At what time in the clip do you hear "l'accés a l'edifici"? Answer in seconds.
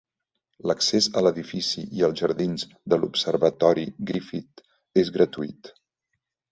0.69-1.83